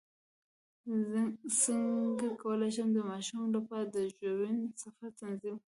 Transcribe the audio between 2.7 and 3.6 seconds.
شم د ماشومانو